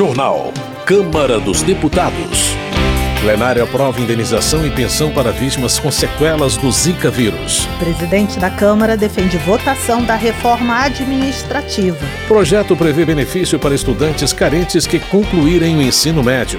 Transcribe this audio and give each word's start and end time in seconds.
Jornal. 0.00 0.50
Câmara 0.86 1.38
dos 1.38 1.60
Deputados. 1.60 2.54
Plenário 3.20 3.62
aprova 3.62 4.00
indenização 4.00 4.66
e 4.66 4.70
pensão 4.70 5.12
para 5.12 5.30
vítimas 5.30 5.78
com 5.78 5.90
sequelas 5.90 6.56
do 6.56 6.72
Zika 6.72 7.10
vírus. 7.10 7.66
Presidente 7.78 8.38
da 8.38 8.48
Câmara 8.48 8.96
defende 8.96 9.36
votação 9.36 10.02
da 10.02 10.14
reforma 10.14 10.84
administrativa. 10.84 11.98
Projeto 12.26 12.74
prevê 12.74 13.04
benefício 13.04 13.58
para 13.58 13.74
estudantes 13.74 14.32
carentes 14.32 14.86
que 14.86 14.98
concluírem 14.98 15.76
o 15.76 15.82
ensino 15.82 16.22
médio. 16.22 16.58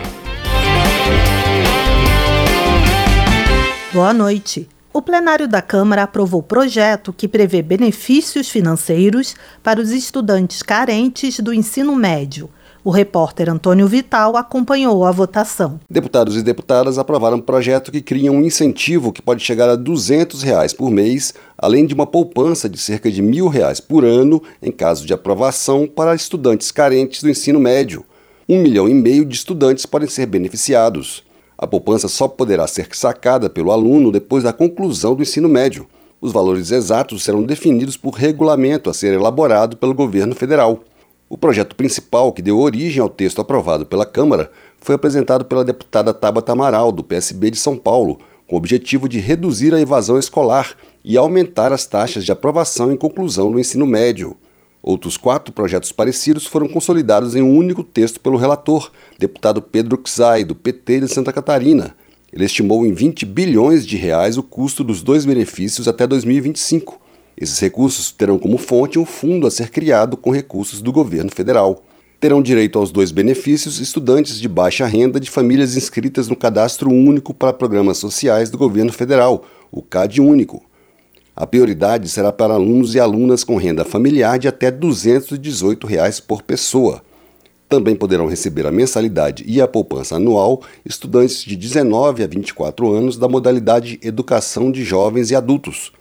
Boa 3.91 4.13
noite. 4.13 4.69
O 4.93 5.01
plenário 5.01 5.47
da 5.47 5.63
Câmara 5.63 6.03
aprovou 6.03 6.43
projeto 6.43 7.11
que 7.11 7.27
prevê 7.27 7.63
benefícios 7.63 8.49
financeiros 8.49 9.35
para 9.63 9.81
os 9.81 9.89
estudantes 9.89 10.61
carentes 10.61 11.39
do 11.39 11.51
ensino 11.51 11.96
médio. 11.96 12.47
O 12.83 12.89
repórter 12.89 13.47
Antônio 13.47 13.87
Vital 13.87 14.35
acompanhou 14.35 15.05
a 15.05 15.11
votação. 15.11 15.79
Deputados 15.87 16.35
e 16.35 16.41
deputadas 16.41 16.97
aprovaram 16.97 17.37
um 17.37 17.41
projeto 17.41 17.91
que 17.91 18.01
cria 18.01 18.31
um 18.31 18.41
incentivo 18.41 19.13
que 19.13 19.21
pode 19.21 19.43
chegar 19.43 19.69
a 19.69 19.75
200 19.75 20.41
reais 20.41 20.73
por 20.73 20.89
mês, 20.89 21.31
além 21.55 21.85
de 21.85 21.93
uma 21.93 22.07
poupança 22.07 22.67
de 22.67 22.79
cerca 22.79 23.11
de 23.11 23.21
1.000 23.21 23.47
reais 23.49 23.79
por 23.79 24.04
ano, 24.04 24.41
em 24.59 24.71
caso 24.71 25.05
de 25.05 25.13
aprovação, 25.13 25.85
para 25.85 26.15
estudantes 26.15 26.71
carentes 26.71 27.21
do 27.21 27.29
ensino 27.29 27.59
médio. 27.59 28.04
Um 28.49 28.59
milhão 28.59 28.89
e 28.89 28.95
meio 28.95 29.25
de 29.25 29.35
estudantes 29.35 29.85
podem 29.85 30.09
ser 30.09 30.25
beneficiados. 30.25 31.23
A 31.55 31.68
poupança 31.68 32.07
só 32.07 32.27
poderá 32.27 32.66
ser 32.66 32.88
sacada 32.93 33.47
pelo 33.47 33.71
aluno 33.71 34.11
depois 34.11 34.43
da 34.43 34.52
conclusão 34.52 35.13
do 35.13 35.21
ensino 35.21 35.47
médio. 35.47 35.88
Os 36.19 36.31
valores 36.31 36.71
exatos 36.71 37.23
serão 37.23 37.43
definidos 37.43 37.95
por 37.95 38.16
regulamento 38.16 38.89
a 38.89 38.93
ser 38.93 39.13
elaborado 39.13 39.77
pelo 39.77 39.93
governo 39.93 40.33
federal. 40.33 40.83
O 41.31 41.38
projeto 41.38 41.77
principal, 41.77 42.33
que 42.33 42.41
deu 42.41 42.59
origem 42.59 43.02
ao 43.02 43.08
texto 43.08 43.39
aprovado 43.39 43.85
pela 43.85 44.05
Câmara, 44.05 44.51
foi 44.81 44.95
apresentado 44.95 45.45
pela 45.45 45.63
deputada 45.63 46.13
Tabata 46.13 46.51
Amaral, 46.51 46.91
do 46.91 47.05
PSB 47.05 47.51
de 47.51 47.57
São 47.57 47.77
Paulo, 47.77 48.19
com 48.45 48.55
o 48.55 48.57
objetivo 48.57 49.07
de 49.07 49.17
reduzir 49.17 49.73
a 49.73 49.79
evasão 49.79 50.19
escolar 50.19 50.75
e 51.05 51.15
aumentar 51.15 51.71
as 51.71 51.85
taxas 51.85 52.25
de 52.25 52.33
aprovação 52.33 52.91
e 52.91 52.97
conclusão 52.97 53.49
do 53.49 53.61
ensino 53.61 53.88
médio. 53.88 54.35
Outros 54.83 55.15
quatro 55.15 55.53
projetos 55.53 55.93
parecidos 55.93 56.45
foram 56.45 56.67
consolidados 56.67 57.33
em 57.33 57.41
um 57.41 57.55
único 57.55 57.81
texto 57.81 58.19
pelo 58.19 58.35
relator, 58.35 58.91
deputado 59.17 59.61
Pedro 59.61 59.97
Xay, 60.05 60.43
do 60.43 60.53
PT 60.53 60.99
de 60.99 61.07
Santa 61.07 61.31
Catarina. 61.31 61.95
Ele 62.33 62.43
estimou 62.43 62.85
em 62.85 62.91
20 62.91 63.25
bilhões 63.25 63.88
de 63.88 63.95
reais 63.95 64.38
o 64.38 64.43
custo 64.43 64.83
dos 64.83 65.01
dois 65.01 65.23
benefícios 65.23 65.88
até 65.88 66.05
2025 66.05 67.00
esses 67.37 67.59
recursos 67.59 68.11
terão 68.11 68.37
como 68.37 68.57
fonte 68.57 68.99
um 68.99 69.05
fundo 69.05 69.47
a 69.47 69.51
ser 69.51 69.69
criado 69.69 70.17
com 70.17 70.31
recursos 70.31 70.81
do 70.81 70.91
governo 70.91 71.31
federal. 71.31 71.83
Terão 72.19 72.41
direito 72.41 72.77
aos 72.77 72.91
dois 72.91 73.11
benefícios 73.11 73.79
estudantes 73.79 74.39
de 74.39 74.47
baixa 74.47 74.85
renda 74.85 75.19
de 75.19 75.29
famílias 75.29 75.75
inscritas 75.75 76.27
no 76.27 76.35
Cadastro 76.35 76.91
Único 76.91 77.33
para 77.33 77.51
Programas 77.51 77.97
Sociais 77.97 78.49
do 78.51 78.57
governo 78.57 78.93
federal, 78.93 79.43
o 79.71 79.81
CAD 79.81 80.21
Único. 80.21 80.63
A 81.35 81.47
prioridade 81.47 82.07
será 82.09 82.31
para 82.31 82.53
alunos 82.53 82.93
e 82.93 82.99
alunas 82.99 83.43
com 83.43 83.55
renda 83.55 83.83
familiar 83.83 84.38
de 84.38 84.47
até 84.47 84.69
218 84.69 85.88
reais 85.88 86.19
por 86.19 86.43
pessoa. 86.43 87.01
Também 87.67 87.95
poderão 87.95 88.27
receber 88.27 88.67
a 88.67 88.71
mensalidade 88.71 89.43
e 89.47 89.59
a 89.61 89.67
poupança 89.67 90.17
anual 90.17 90.61
estudantes 90.85 91.41
de 91.43 91.55
19 91.55 92.21
a 92.21 92.27
24 92.27 92.93
anos 92.93 93.17
da 93.17 93.29
modalidade 93.29 93.97
Educação 94.03 94.71
de 94.71 94.83
Jovens 94.83 95.31
e 95.31 95.35
Adultos 95.35 95.91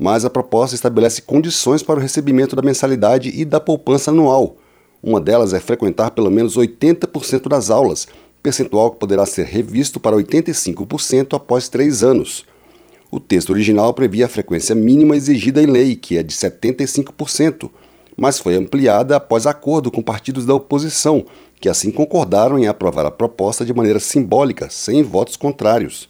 mas 0.00 0.24
a 0.24 0.30
proposta 0.30 0.74
estabelece 0.74 1.20
condições 1.20 1.82
para 1.82 1.98
o 1.98 2.02
recebimento 2.02 2.56
da 2.56 2.62
mensalidade 2.62 3.30
e 3.38 3.44
da 3.44 3.60
poupança 3.60 4.10
anual. 4.10 4.56
Uma 5.02 5.20
delas 5.20 5.52
é 5.52 5.60
frequentar 5.60 6.12
pelo 6.12 6.30
menos 6.30 6.56
80% 6.56 7.48
das 7.48 7.68
aulas, 7.68 8.08
percentual 8.42 8.92
que 8.92 8.98
poderá 8.98 9.26
ser 9.26 9.44
revisto 9.44 10.00
para 10.00 10.16
85% 10.16 11.36
após 11.36 11.68
três 11.68 12.02
anos. 12.02 12.46
O 13.10 13.20
texto 13.20 13.50
original 13.50 13.92
previa 13.92 14.24
a 14.24 14.28
frequência 14.28 14.74
mínima 14.74 15.16
exigida 15.16 15.62
em 15.62 15.66
lei, 15.66 15.94
que 15.94 16.16
é 16.16 16.22
de 16.22 16.32
75%, 16.32 17.68
mas 18.16 18.38
foi 18.38 18.54
ampliada 18.54 19.16
após 19.16 19.46
acordo 19.46 19.90
com 19.90 20.02
partidos 20.02 20.46
da 20.46 20.54
oposição, 20.54 21.26
que 21.60 21.68
assim 21.68 21.90
concordaram 21.90 22.58
em 22.58 22.66
aprovar 22.66 23.04
a 23.04 23.10
proposta 23.10 23.66
de 23.66 23.74
maneira 23.74 24.00
simbólica, 24.00 24.70
sem 24.70 25.02
votos 25.02 25.36
contrários. 25.36 26.09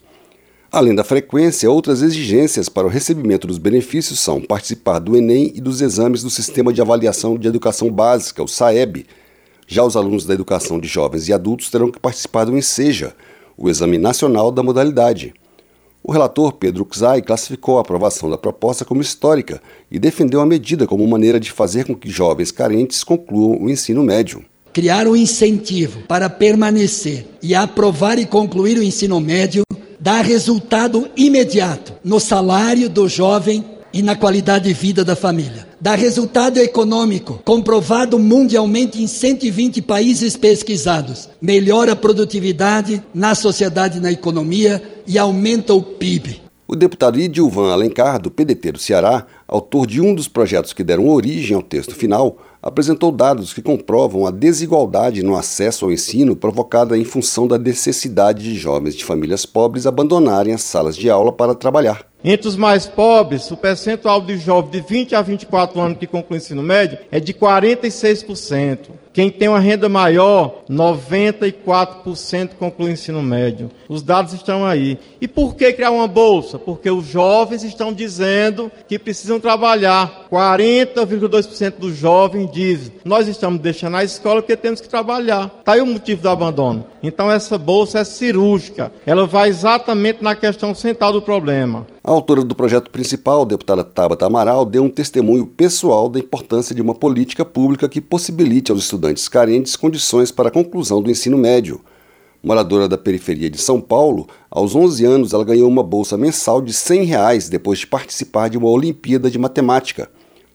Além 0.73 0.95
da 0.95 1.03
frequência, 1.03 1.69
outras 1.69 2.01
exigências 2.01 2.69
para 2.69 2.87
o 2.87 2.89
recebimento 2.89 3.45
dos 3.45 3.57
benefícios 3.57 4.21
são 4.21 4.39
participar 4.39 4.99
do 4.99 5.17
Enem 5.17 5.51
e 5.53 5.59
dos 5.59 5.81
exames 5.81 6.23
do 6.23 6.29
Sistema 6.29 6.71
de 6.71 6.79
Avaliação 6.79 7.37
de 7.37 7.45
Educação 7.45 7.91
Básica, 7.91 8.41
o 8.41 8.47
SAEB. 8.47 9.05
Já 9.67 9.83
os 9.83 9.97
alunos 9.97 10.23
da 10.23 10.33
educação 10.33 10.79
de 10.79 10.87
jovens 10.87 11.27
e 11.27 11.33
adultos 11.33 11.69
terão 11.69 11.91
que 11.91 11.99
participar 11.99 12.45
do 12.45 12.55
ENSEJA, 12.55 13.13
o 13.57 13.69
Exame 13.69 13.97
Nacional 13.97 14.49
da 14.49 14.63
Modalidade. 14.63 15.33
O 16.01 16.13
relator 16.13 16.53
Pedro 16.53 16.87
Xay 16.89 17.21
classificou 17.21 17.77
a 17.77 17.81
aprovação 17.81 18.29
da 18.29 18.37
proposta 18.37 18.85
como 18.85 19.01
histórica 19.01 19.61
e 19.91 19.99
defendeu 19.99 20.39
a 20.39 20.45
medida 20.45 20.87
como 20.87 21.05
maneira 21.05 21.37
de 21.37 21.51
fazer 21.51 21.85
com 21.85 21.93
que 21.93 22.09
jovens 22.09 22.49
carentes 22.49 23.03
concluam 23.03 23.61
o 23.61 23.69
ensino 23.69 24.03
médio. 24.03 24.45
Criar 24.71 25.05
um 25.05 25.17
incentivo 25.17 25.99
para 26.07 26.29
permanecer 26.29 27.27
e 27.43 27.53
aprovar 27.53 28.17
e 28.17 28.25
concluir 28.25 28.77
o 28.77 28.83
ensino 28.83 29.19
médio 29.19 29.63
dá 30.01 30.19
resultado 30.21 31.07
imediato 31.15 31.93
no 32.03 32.19
salário 32.19 32.89
do 32.89 33.07
jovem 33.07 33.63
e 33.93 34.01
na 34.01 34.15
qualidade 34.15 34.67
de 34.67 34.73
vida 34.73 35.03
da 35.05 35.15
família. 35.15 35.67
Dá 35.79 35.93
resultado 35.93 36.57
econômico, 36.57 37.39
comprovado 37.45 38.17
mundialmente 38.17 39.01
em 39.01 39.05
120 39.05 39.81
países 39.83 40.35
pesquisados. 40.35 41.29
Melhora 41.39 41.91
a 41.91 41.95
produtividade 41.95 43.03
na 43.13 43.35
sociedade 43.35 43.99
e 43.99 44.01
na 44.01 44.11
economia 44.11 44.81
e 45.05 45.19
aumenta 45.19 45.73
o 45.73 45.83
PIB. 45.83 46.41
O 46.71 46.75
deputado 46.77 47.19
Idilvan 47.19 47.69
Alencar, 47.69 48.17
do 48.17 48.31
PDT 48.31 48.71
do 48.71 48.79
Ceará, 48.79 49.27
autor 49.45 49.85
de 49.85 49.99
um 49.99 50.15
dos 50.15 50.29
projetos 50.29 50.71
que 50.71 50.85
deram 50.85 51.09
origem 51.09 51.53
ao 51.53 51.61
texto 51.61 51.93
final, 51.93 52.37
apresentou 52.63 53.11
dados 53.11 53.51
que 53.51 53.61
comprovam 53.61 54.25
a 54.25 54.31
desigualdade 54.31 55.21
no 55.21 55.35
acesso 55.35 55.83
ao 55.83 55.91
ensino 55.91 56.33
provocada 56.33 56.97
em 56.97 57.03
função 57.03 57.45
da 57.45 57.57
necessidade 57.57 58.43
de 58.43 58.55
jovens 58.55 58.95
de 58.95 59.03
famílias 59.03 59.45
pobres 59.45 59.85
abandonarem 59.85 60.53
as 60.53 60.61
salas 60.61 60.95
de 60.95 61.09
aula 61.09 61.33
para 61.33 61.53
trabalhar. 61.53 62.05
Entre 62.23 62.47
os 62.47 62.55
mais 62.55 62.85
pobres, 62.85 63.51
o 63.51 63.57
percentual 63.57 64.21
de 64.21 64.37
jovens 64.37 64.71
de 64.71 64.79
20 64.79 65.15
a 65.15 65.21
24 65.21 65.81
anos 65.81 65.97
que 65.97 66.07
concluem 66.07 66.39
o 66.39 66.41
ensino 66.41 66.63
médio 66.63 66.99
é 67.11 67.19
de 67.19 67.33
46%. 67.33 68.91
Quem 69.13 69.29
tem 69.29 69.49
uma 69.49 69.59
renda 69.59 69.89
maior, 69.89 70.63
94% 70.69 72.51
conclui 72.57 72.91
o 72.91 72.93
ensino 72.93 73.21
médio. 73.21 73.69
Os 73.89 74.01
dados 74.01 74.31
estão 74.31 74.65
aí. 74.65 74.97
E 75.19 75.27
por 75.27 75.53
que 75.53 75.73
criar 75.73 75.91
uma 75.91 76.07
bolsa? 76.07 76.57
Porque 76.57 76.89
os 76.89 77.07
jovens 77.07 77.61
estão 77.61 77.91
dizendo 77.91 78.71
que 78.87 78.97
precisam 78.97 79.37
trabalhar. 79.37 80.27
40,2% 80.31 81.73
dos 81.77 81.97
jovens 81.97 82.49
dizem: 82.51 82.93
nós 83.03 83.27
estamos 83.27 83.59
deixando 83.59 83.97
a 83.97 84.03
escola 84.03 84.41
porque 84.41 84.55
temos 84.55 84.79
que 84.79 84.87
trabalhar. 84.87 85.57
Está 85.59 85.73
aí 85.73 85.81
o 85.81 85.85
motivo 85.85 86.21
do 86.21 86.29
abandono. 86.29 86.85
Então 87.03 87.29
essa 87.29 87.57
bolsa 87.57 87.99
é 87.99 88.03
cirúrgica. 88.05 88.93
Ela 89.05 89.27
vai 89.27 89.49
exatamente 89.49 90.23
na 90.23 90.35
questão 90.35 90.73
central 90.73 91.11
do 91.11 91.21
problema. 91.21 91.85
A 92.03 92.11
autora 92.11 92.43
do 92.43 92.55
projeto 92.55 92.89
principal, 92.89 93.45
deputada 93.45 93.83
Tabata 93.83 94.25
Amaral, 94.25 94.65
deu 94.65 94.83
um 94.83 94.89
testemunho 94.89 95.45
pessoal 95.45 96.09
da 96.09 96.17
importância 96.17 96.73
de 96.73 96.81
uma 96.81 96.95
política 96.95 97.45
pública 97.45 97.87
que 97.87 98.01
possibilite 98.01 98.71
aos 98.71 98.81
estudantes 98.81 99.00
carentes 99.29 99.75
condições 99.75 100.31
para 100.31 100.49
a 100.49 100.51
conclusão 100.51 101.01
do 101.01 101.09
ensino 101.09 101.37
médio. 101.37 101.81
Moradora 102.43 102.87
da 102.87 102.97
periferia 102.97 103.49
de 103.49 103.59
São 103.59 103.79
Paulo, 103.79 104.27
aos 104.49 104.75
11 104.75 105.05
anos 105.05 105.33
ela 105.33 105.45
ganhou 105.45 105.69
uma 105.69 105.83
bolsa 105.83 106.17
mensal 106.17 106.61
de 106.61 106.73
100 106.73 107.03
reais 107.03 107.49
depois 107.49 107.79
de 107.79 107.87
participar 107.87 108.49
de 108.49 108.57
uma 108.57 108.69
Olimpíada 108.69 109.29
de 109.29 109.37
Matemática. 109.37 110.09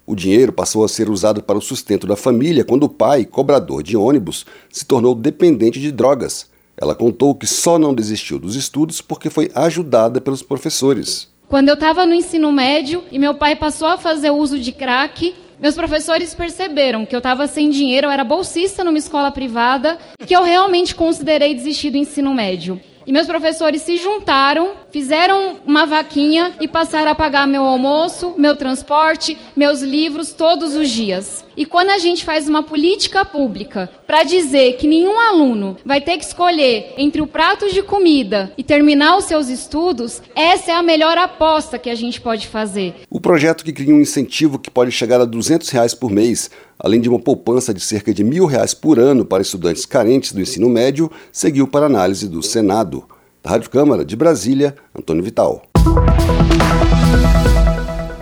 O 0.05 0.15
dinheiro 0.15 0.53
passou 0.53 0.85
a 0.85 0.89
ser 0.89 1.09
usado 1.09 1.43
para 1.43 1.59
o 1.59 1.61
sustento 1.61 2.07
da 2.07 2.17
família 2.17 2.65
quando 2.65 2.85
o 2.85 2.89
pai, 2.89 3.25
cobrador 3.25 3.83
de 3.83 3.97
ônibus, 3.97 4.45
se 4.71 4.85
tornou 4.85 5.15
dependente 5.15 5.81
de 5.81 5.93
drogas. 5.93 6.49
Ela 6.77 6.95
contou 6.95 7.35
que 7.35 7.47
só 7.47 7.79
não 7.79 7.95
desistiu 7.95 8.39
dos 8.39 8.55
estudos 8.55 9.01
porque 9.01 9.31
foi 9.31 9.51
ajudada 9.55 10.21
pelos 10.21 10.43
professores. 10.43 11.29
Quando 11.49 11.69
eu 11.69 11.75
estava 11.75 12.05
no 12.05 12.15
ensino 12.15 12.53
médio 12.53 13.03
e 13.11 13.19
meu 13.19 13.35
pai 13.35 13.55
passou 13.55 13.87
a 13.87 13.97
fazer 13.97 14.31
uso 14.31 14.59
de 14.59 14.73
crack, 14.73 15.35
meus 15.59 15.75
professores 15.75 16.35
perceberam 16.35 17.07
que 17.07 17.15
eu 17.15 17.19
estava 17.19 17.47
sem 17.47 17.71
dinheiro, 17.71 18.07
eu 18.07 18.11
era 18.11 18.25
bolsista 18.25 18.85
numa 18.85 18.99
escola 18.99 19.31
privada, 19.31 19.99
que 20.27 20.37
eu 20.37 20.43
realmente 20.43 20.95
considerei 20.95 21.55
desistir 21.55 21.91
do 21.91 21.97
ensino 21.97 22.35
médio. 22.35 22.81
E 23.07 23.13
meus 23.13 23.27
professores 23.27 23.83
se 23.83 23.97
juntaram, 23.97 24.73
fizeram 24.97 25.57
uma 25.67 25.85
vaquinha 25.85 26.55
e 26.59 26.67
passaram 26.67 27.11
a 27.11 27.15
pagar 27.15 27.47
meu 27.47 27.63
almoço, 27.65 28.33
meu 28.39 28.57
transporte, 28.57 29.37
meus 29.55 29.83
livros 29.83 30.33
todos 30.33 30.75
os 30.75 30.89
dias. 30.89 31.45
E 31.55 31.67
quando 31.67 31.91
a 31.91 31.99
gente 31.99 32.25
faz 32.25 32.49
uma 32.49 32.63
política 32.63 33.23
pública 33.23 33.91
para 34.07 34.23
dizer 34.23 34.79
que 34.79 34.89
nenhum 34.89 35.21
aluno 35.21 35.77
vai 35.85 36.01
ter 36.01 36.17
que 36.17 36.25
escolher 36.25 36.95
entre 36.97 37.21
o 37.21 37.27
prato 37.27 37.71
de 37.71 37.83
comida 37.83 38.51
e 38.57 38.65
terminar 38.65 39.19
os 39.19 39.27
seus 39.27 39.51
estudos, 39.51 40.23
essa 40.35 40.73
é 40.73 40.75
a 40.75 40.83
melhor 40.83 41.19
aposta 41.19 41.79
que 41.79 41.91
a 41.91 41.95
gente 41.95 42.19
pode 42.19 42.49
fazer. 42.49 42.95
O 43.11 43.21
projeto 43.21 43.67
que 43.67 43.75
cria 43.75 43.95
um 43.95 44.01
incentivo 44.01 44.59
que 44.59 44.71
pode 44.71 44.93
chegar 44.93 45.21
a 45.21 45.27
200 45.27 45.69
reais 45.69 45.93
por 45.93 46.11
mês, 46.11 46.51
além 46.79 47.03
de 47.03 47.09
uma 47.11 47.21
poupança 47.21 47.75
de 47.75 47.83
cerca 47.83 48.15
de 48.15 48.25
mil 48.25 48.47
reais 48.47 48.73
por 48.73 48.99
ano 48.99 49.27
para 49.27 49.43
estudantes 49.43 49.85
carentes 49.85 50.33
do 50.33 50.41
ensino 50.41 50.71
médio, 50.71 51.13
seguiu 51.31 51.69
para 51.69 51.85
análise 51.85 52.27
do 52.27 52.43
Senado. 52.43 53.05
Da 53.47 53.53
Rádio 53.53 53.71
Câmara 53.71 54.05
de 54.05 54.17
Brasília, 54.17 54.75
Antônio 54.93 55.23
Vital. 55.23 55.63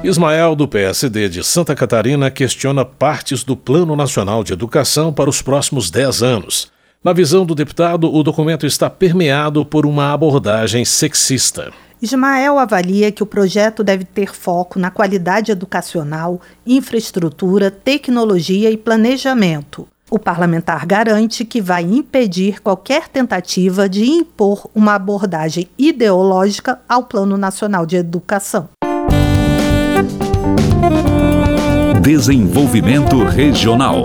Ismael, 0.02 0.54
do 0.54 0.68
PSD 0.68 1.30
de 1.30 1.42
Santa 1.42 1.74
Catarina, 1.74 2.30
questiona 2.30 2.84
partes 2.84 3.42
do 3.42 3.56
Plano 3.56 3.96
Nacional 3.96 4.44
de 4.44 4.52
Educação 4.52 5.14
para 5.14 5.30
os 5.30 5.40
próximos 5.40 5.90
10 5.90 6.22
anos. 6.22 6.70
Na 7.02 7.14
visão 7.14 7.46
do 7.46 7.54
deputado, 7.54 8.14
o 8.14 8.22
documento 8.22 8.66
está 8.66 8.90
permeado 8.90 9.64
por 9.64 9.86
uma 9.86 10.12
abordagem 10.12 10.84
sexista. 10.84 11.72
Ismael 12.02 12.58
avalia 12.58 13.10
que 13.10 13.22
o 13.22 13.26
projeto 13.26 13.82
deve 13.82 14.04
ter 14.04 14.34
foco 14.34 14.78
na 14.78 14.90
qualidade 14.90 15.50
educacional, 15.50 16.38
infraestrutura, 16.66 17.70
tecnologia 17.70 18.70
e 18.70 18.76
planejamento. 18.76 19.88
O 20.10 20.18
parlamentar 20.18 20.84
garante 20.84 21.44
que 21.44 21.62
vai 21.62 21.82
impedir 21.82 22.60
qualquer 22.60 23.08
tentativa 23.08 23.88
de 23.88 24.04
impor 24.04 24.68
uma 24.74 24.94
abordagem 24.94 25.66
ideológica 25.78 26.78
ao 26.86 27.04
Plano 27.04 27.38
Nacional 27.38 27.86
de 27.86 27.96
Educação. 27.96 28.68
Desenvolvimento 32.02 33.24
Regional. 33.24 34.04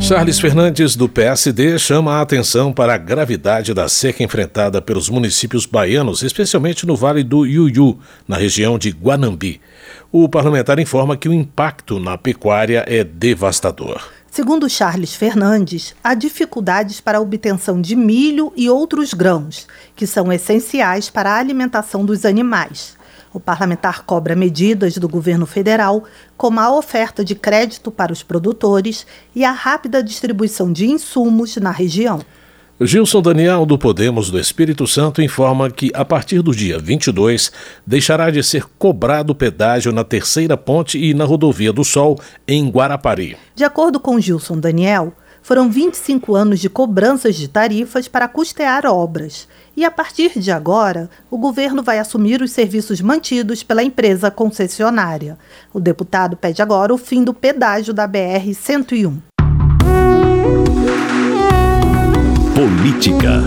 Charles 0.00 0.40
Fernandes, 0.40 0.96
do 0.96 1.08
PSD, 1.08 1.78
chama 1.78 2.14
a 2.14 2.22
atenção 2.22 2.72
para 2.72 2.94
a 2.94 2.98
gravidade 2.98 3.72
da 3.72 3.88
seca 3.88 4.24
enfrentada 4.24 4.82
pelos 4.82 5.08
municípios 5.08 5.64
baianos, 5.64 6.24
especialmente 6.24 6.84
no 6.84 6.96
Vale 6.96 7.22
do 7.22 7.46
Iuiú, 7.46 7.96
na 8.26 8.36
região 8.36 8.76
de 8.76 8.90
Guanambi. 8.90 9.60
O 10.14 10.28
parlamentar 10.28 10.78
informa 10.78 11.16
que 11.16 11.26
o 11.26 11.32
impacto 11.32 11.98
na 11.98 12.18
pecuária 12.18 12.84
é 12.86 13.02
devastador. 13.02 14.12
Segundo 14.30 14.68
Charles 14.68 15.14
Fernandes, 15.14 15.94
há 16.04 16.12
dificuldades 16.12 17.00
para 17.00 17.16
a 17.16 17.20
obtenção 17.22 17.80
de 17.80 17.96
milho 17.96 18.52
e 18.54 18.68
outros 18.68 19.14
grãos, 19.14 19.66
que 19.96 20.06
são 20.06 20.30
essenciais 20.30 21.08
para 21.08 21.30
a 21.30 21.38
alimentação 21.38 22.04
dos 22.04 22.26
animais. 22.26 22.94
O 23.32 23.40
parlamentar 23.40 24.04
cobra 24.04 24.36
medidas 24.36 24.98
do 24.98 25.08
governo 25.08 25.46
federal, 25.46 26.04
como 26.36 26.60
a 26.60 26.70
oferta 26.70 27.24
de 27.24 27.34
crédito 27.34 27.90
para 27.90 28.12
os 28.12 28.22
produtores 28.22 29.06
e 29.34 29.46
a 29.46 29.50
rápida 29.50 30.02
distribuição 30.02 30.70
de 30.70 30.90
insumos 30.90 31.56
na 31.56 31.70
região. 31.70 32.20
Gilson 32.80 33.22
Daniel, 33.22 33.64
do 33.64 33.78
Podemos 33.78 34.30
do 34.30 34.38
Espírito 34.40 34.86
Santo, 34.88 35.22
informa 35.22 35.70
que, 35.70 35.92
a 35.94 36.04
partir 36.04 36.42
do 36.42 36.54
dia 36.54 36.78
22, 36.78 37.52
deixará 37.86 38.28
de 38.30 38.42
ser 38.42 38.64
cobrado 38.76 39.34
pedágio 39.34 39.92
na 39.92 40.02
Terceira 40.02 40.56
Ponte 40.56 40.98
e 40.98 41.14
na 41.14 41.24
Rodovia 41.24 41.72
do 41.72 41.84
Sol, 41.84 42.18
em 42.46 42.68
Guarapari. 42.68 43.36
De 43.54 43.62
acordo 43.62 44.00
com 44.00 44.18
Gilson 44.18 44.58
Daniel, 44.58 45.12
foram 45.42 45.70
25 45.70 46.34
anos 46.34 46.60
de 46.60 46.68
cobranças 46.68 47.36
de 47.36 47.46
tarifas 47.46 48.08
para 48.08 48.26
custear 48.26 48.86
obras. 48.86 49.46
E 49.76 49.84
a 49.84 49.90
partir 49.90 50.38
de 50.38 50.50
agora, 50.50 51.10
o 51.30 51.38
governo 51.38 51.82
vai 51.82 51.98
assumir 51.98 52.42
os 52.42 52.52
serviços 52.52 53.00
mantidos 53.00 53.62
pela 53.62 53.82
empresa 53.82 54.30
concessionária. 54.30 55.38
O 55.72 55.78
deputado 55.78 56.36
pede 56.36 56.62
agora 56.62 56.92
o 56.92 56.98
fim 56.98 57.22
do 57.22 57.34
pedágio 57.34 57.92
da 57.92 58.08
BR-101. 58.08 59.31
Política. 62.54 63.42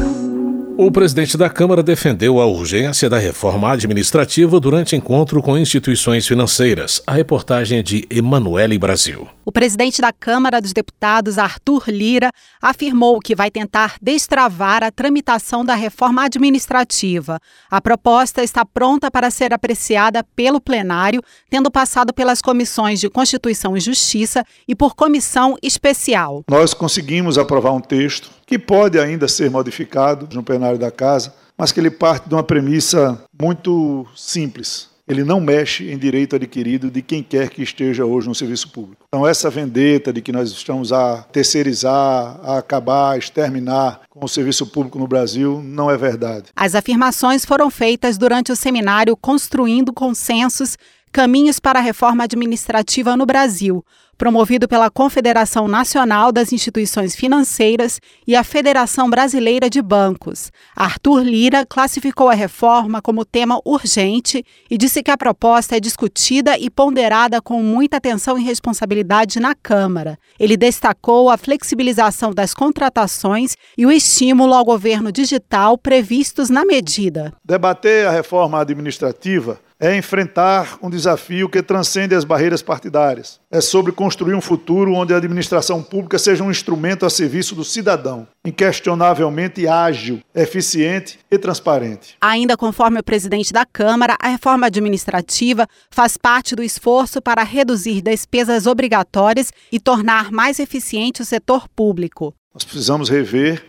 O 0.76 0.90
presidente 0.92 1.38
da 1.38 1.48
Câmara 1.48 1.84
defendeu 1.84 2.42
a 2.42 2.46
urgência 2.48 3.08
da 3.08 3.20
reforma 3.20 3.72
administrativa 3.72 4.60
durante 4.60 4.96
encontro 4.96 5.44
com 5.44 5.56
instituições 5.56 6.28
financeiras. 6.28 7.04
A 7.06 7.14
reportagem 7.14 7.80
é 7.80 7.84
de 7.84 8.08
Emanuele 8.10 8.80
Brasil. 8.80 9.28
O 9.48 9.52
presidente 9.52 10.02
da 10.02 10.12
Câmara 10.12 10.60
dos 10.60 10.74
Deputados, 10.74 11.38
Arthur 11.38 11.84
Lira, 11.90 12.32
afirmou 12.60 13.20
que 13.20 13.36
vai 13.36 13.52
tentar 13.52 13.96
destravar 14.02 14.84
a 14.84 14.90
tramitação 14.90 15.64
da 15.64 15.76
reforma 15.76 16.26
administrativa. 16.26 17.40
A 17.70 17.80
proposta 17.80 18.42
está 18.42 18.66
pronta 18.66 19.12
para 19.12 19.30
ser 19.30 19.54
apreciada 19.54 20.24
pelo 20.36 20.60
plenário, 20.60 21.22
tendo 21.48 21.70
passado 21.70 22.12
pelas 22.12 22.42
comissões 22.42 23.00
de 23.00 23.08
Constituição 23.08 23.78
e 23.78 23.80
Justiça 23.80 24.44
e 24.68 24.74
por 24.74 24.96
comissão 24.96 25.56
especial. 25.62 26.44
Nós 26.50 26.74
conseguimos 26.74 27.38
aprovar 27.38 27.74
um 27.74 27.82
texto 27.82 28.32
que 28.48 28.58
pode 28.58 29.00
ainda 29.00 29.28
ser 29.28 29.52
modificado 29.52 30.28
no 30.34 30.42
plenário 30.42 30.80
da 30.80 30.90
Casa, 30.90 31.36
mas 31.56 31.72
que 31.72 31.80
ele 31.80 31.92
parte 31.92 32.28
de 32.28 32.34
uma 32.34 32.44
premissa 32.44 33.24
muito 33.40 34.08
simples. 34.16 34.95
Ele 35.08 35.24
não 35.24 35.40
mexe 35.40 35.92
em 35.92 35.98
direito 35.98 36.36
adquirido 36.36 36.90
de 36.90 37.02
quem 37.02 37.22
quer 37.22 37.50
que 37.50 37.62
esteja 37.62 38.06
hoje 38.06 38.28
no 38.28 38.34
serviço 38.34 38.72
público. 38.72 39.06
Então, 39.08 39.28
essa 39.28 39.52
vendeta 39.52 40.12
de 40.12 40.20
que 40.20 40.32
nós 40.32 40.50
estamos 40.52 40.92
a 40.92 41.22
terceirizar, 41.32 42.40
a 42.44 42.58
acabar, 42.58 43.12
a 43.12 43.18
exterminar 43.18 44.02
com 44.10 44.26
o 44.26 44.30
serviço 44.30 44.66
público 44.66 44.98
no 44.98 45.08
Brasil 45.08 45.62
não 45.64 45.92
é 45.92 45.98
verdade. 45.98 46.46
As 46.56 46.74
afirmações 46.74 47.46
foram 47.46 47.70
feitas 47.70 48.18
durante 48.18 48.52
o 48.52 48.56
seminário 48.56 49.16
Construindo 49.16 49.94
Consensos 49.94 50.76
Caminhos 51.16 51.62
para 51.62 51.80
a 51.80 51.82
Reforma 51.82 52.26
Administrativa 52.26 53.16
no 53.16 53.26
Brasil, 53.26 53.86
promovido 54.18 54.68
pela 54.68 54.90
Confederação 54.90 55.66
Nacional 55.66 56.30
das 56.30 56.52
Instituições 56.52 57.16
Financeiras 57.16 58.02
e 58.28 58.36
a 58.36 58.44
Federação 58.44 59.10
Brasileira 59.10 59.70
de 59.70 59.82
Bancos. 59.82 60.52
Arthur 60.76 61.24
Lira 61.24 61.66
classificou 61.66 62.28
a 62.28 62.34
reforma 62.34 63.02
como 63.02 63.24
tema 63.24 63.62
urgente 63.64 64.44
e 64.70 64.78
disse 64.78 65.02
que 65.02 65.10
a 65.10 65.18
proposta 65.18 65.78
é 65.78 65.80
discutida 65.80 66.58
e 66.60 66.70
ponderada 66.70 67.42
com 67.42 67.64
muita 67.64 67.96
atenção 67.96 68.38
e 68.38 68.44
responsabilidade 68.44 69.40
na 69.40 69.56
Câmara. 69.56 70.20
Ele 70.38 70.58
destacou 70.58 71.30
a 71.30 71.38
flexibilização 71.38 72.34
das 72.34 72.54
contratações 72.54 73.56
e 73.78 73.86
o 73.86 73.92
estímulo 73.92 74.54
ao 74.54 74.66
governo 74.66 75.14
digital 75.14 75.78
previstos 75.78 76.50
na 76.50 76.66
medida. 76.66 77.32
Debater 77.46 78.06
a 78.06 78.12
reforma 78.12 78.60
administrativa 78.60 79.64
é 79.80 79.96
enfrentar 79.96 80.78
um 80.82 80.90
desafio 80.90 81.50
que 81.50 81.62
transcende 81.62 82.16
as 82.16 82.24
barreiras 82.24 82.62
partidárias. 82.62 83.40
É 83.52 83.60
sobre 83.60 83.92
construir 83.92 84.34
um 84.34 84.42
futuro 84.42 84.94
onde 84.94 85.14
a 85.14 85.18
administração 85.18 85.84
pública 85.84 86.18
seja 86.18 86.44
um 86.44 86.52
instrumento 86.52 87.06
a 87.06 87.10
serviço 87.10 87.56
do 87.56 87.64
cidadão, 87.64 88.28
inquestionavelmente 88.46 89.68
ágil, 89.68 90.22
eficiente 90.34 91.20
e 91.30 91.38
transparente. 91.38 92.16
Ainda 92.22 92.56
conforme 92.56 93.00
o 93.00 93.04
presidente 93.04 93.52
da 93.52 93.66
Câmara, 93.66 94.16
a 94.20 94.30
reforma 94.30 94.68
administrativa 94.68 95.68
faz 95.90 96.18
parte 96.18 96.56
do 96.56 96.64
esforço 96.64 97.22
para 97.22 97.44
reduzir 97.44 98.02
despesas 98.02 98.66
obrigatórias 98.66 99.52
e 99.72 99.80
tornar 99.80 100.32
mais 100.32 100.60
eficiente 100.60 101.22
o 101.22 101.26
setor 101.26 101.68
público. 101.68 102.34
Nós 102.54 102.64
precisamos 102.64 103.10
rever 103.10 103.66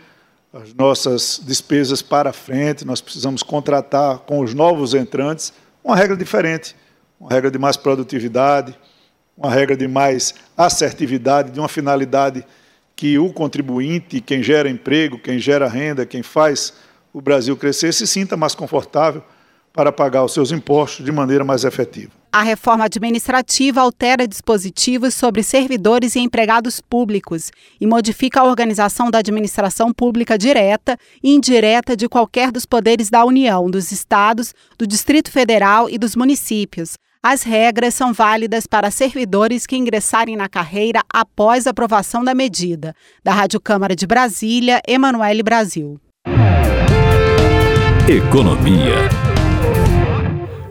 as 0.53 0.73
nossas 0.73 1.41
despesas 1.43 2.01
para 2.01 2.31
frente, 2.31 2.85
nós 2.85 3.01
precisamos 3.01 3.43
contratar 3.43 4.19
com 4.19 4.39
os 4.39 4.53
novos 4.53 4.93
entrantes 4.93 5.53
uma 5.87 5.95
regra 5.95 6.17
diferente, 6.17 6.75
uma 7.17 7.29
regra 7.29 7.49
de 7.49 7.57
mais 7.57 7.77
produtividade, 7.77 8.77
uma 9.37 9.49
regra 9.49 9.77
de 9.77 9.87
mais 9.87 10.35
assertividade, 10.57 11.49
de 11.49 11.59
uma 11.61 11.69
finalidade 11.69 12.45
que 12.93 13.17
o 13.17 13.31
contribuinte, 13.31 14.19
quem 14.19 14.43
gera 14.43 14.69
emprego, 14.69 15.17
quem 15.17 15.39
gera 15.39 15.65
renda, 15.65 16.05
quem 16.05 16.21
faz 16.21 16.73
o 17.13 17.21
Brasil 17.21 17.55
crescer, 17.55 17.93
se 17.93 18.05
sinta 18.05 18.35
mais 18.35 18.53
confortável 18.53 19.23
para 19.71 19.89
pagar 19.89 20.25
os 20.25 20.33
seus 20.33 20.51
impostos 20.51 21.05
de 21.05 21.11
maneira 21.11 21.45
mais 21.45 21.63
efetiva. 21.63 22.11
A 22.31 22.43
reforma 22.43 22.85
administrativa 22.85 23.81
altera 23.81 24.27
dispositivos 24.27 25.13
sobre 25.13 25.41
servidores 25.41 26.15
e 26.15 26.19
empregados 26.19 26.81
públicos 26.81 27.51
e 27.79 27.87
modifica 27.87 28.41
a 28.41 28.43
organização 28.43 29.09
da 29.09 29.19
administração 29.19 29.93
pública 29.93 30.37
direta 30.37 30.97
e 31.23 31.33
indireta 31.33 31.95
de 31.95 32.07
qualquer 32.07 32.51
dos 32.51 32.65
poderes 32.65 33.09
da 33.09 33.23
União, 33.23 33.69
dos 33.69 33.91
estados, 33.91 34.53
do 34.77 34.85
Distrito 34.85 35.31
Federal 35.31 35.89
e 35.89 35.97
dos 35.97 36.15
municípios. 36.15 36.93
As 37.23 37.43
regras 37.43 37.93
são 37.93 38.13
válidas 38.13 38.67
para 38.67 38.91
servidores 38.91 39.65
que 39.65 39.75
ingressarem 39.75 40.35
na 40.35 40.47
carreira 40.47 41.01
após 41.11 41.65
a 41.65 41.71
aprovação 41.71 42.23
da 42.23 42.35
medida. 42.35 42.93
Da 43.23 43.33
Rádio 43.33 43.59
Câmara 43.59 43.95
de 43.95 44.05
Brasília, 44.05 44.81
Emanuele 44.87 45.43
Brasil. 45.43 45.99
Economia. 48.07 49.26